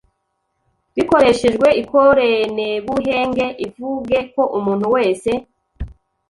bikoreshejwe 0.95 1.67
ikorenebuhenge, 1.81 3.45
ivuge 3.65 4.17
ko 4.33 4.43
umuntu 4.57 4.85
wese, 4.95 5.31